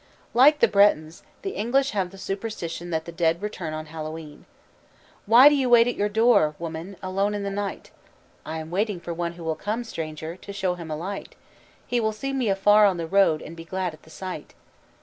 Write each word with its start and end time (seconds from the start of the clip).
Like 0.33 0.61
the 0.61 0.67
Bretons, 0.67 1.21
the 1.43 1.51
English 1.51 1.91
have 1.91 2.09
the 2.09 2.17
superstition 2.17 2.89
that 2.89 3.05
the 3.05 3.11
dead 3.11 3.39
return 3.39 3.71
on 3.71 3.85
Hallowe'en. 3.85 4.45
"'Why 5.27 5.47
do 5.47 5.53
you 5.53 5.69
wait 5.69 5.85
at 5.87 5.95
your 5.95 6.09
door, 6.09 6.55
woman, 6.57 6.97
Alone 7.03 7.35
in 7.35 7.43
the 7.43 7.51
night?' 7.51 7.91
'I 8.43 8.57
am 8.61 8.71
waiting 8.71 8.99
for 8.99 9.13
one 9.13 9.33
who 9.33 9.43
will 9.43 9.53
come, 9.53 9.83
stranger, 9.83 10.35
To 10.35 10.51
show 10.51 10.73
him 10.73 10.89
a 10.89 10.95
light. 10.95 11.35
He 11.85 11.99
will 11.99 12.13
see 12.13 12.33
me 12.33 12.49
afar 12.49 12.87
on 12.87 12.97
the 12.97 13.05
road, 13.05 13.43
And 13.43 13.55
be 13.55 13.63
glad 13.63 13.93
at 13.93 14.01
the 14.01 14.09
sight.' 14.09 14.55